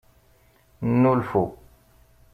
Nnulfu. 0.91 1.43